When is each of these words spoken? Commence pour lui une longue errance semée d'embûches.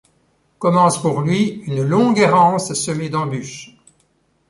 Commence 0.57 0.99
pour 0.99 1.21
lui 1.21 1.61
une 1.67 1.83
longue 1.83 2.17
errance 2.17 2.73
semée 2.73 3.09
d'embûches. 3.09 3.77